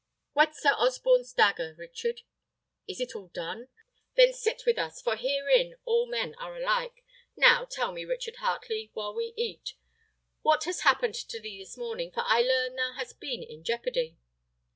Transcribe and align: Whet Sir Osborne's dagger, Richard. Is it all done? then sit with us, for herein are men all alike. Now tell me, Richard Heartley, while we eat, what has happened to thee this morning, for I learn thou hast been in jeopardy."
Whet 0.33 0.55
Sir 0.55 0.71
Osborne's 0.79 1.31
dagger, 1.31 1.75
Richard. 1.77 2.21
Is 2.87 2.99
it 2.99 3.15
all 3.15 3.27
done? 3.27 3.67
then 4.15 4.33
sit 4.33 4.63
with 4.65 4.79
us, 4.79 4.99
for 4.99 5.15
herein 5.15 5.75
are 5.87 6.07
men 6.07 6.33
all 6.39 6.57
alike. 6.57 7.05
Now 7.37 7.65
tell 7.69 7.91
me, 7.91 8.03
Richard 8.03 8.37
Heartley, 8.37 8.89
while 8.95 9.13
we 9.13 9.35
eat, 9.37 9.75
what 10.41 10.63
has 10.63 10.81
happened 10.81 11.13
to 11.13 11.39
thee 11.39 11.59
this 11.59 11.77
morning, 11.77 12.09
for 12.11 12.23
I 12.25 12.41
learn 12.41 12.75
thou 12.77 12.93
hast 12.93 13.19
been 13.19 13.43
in 13.43 13.63
jeopardy." 13.63 14.17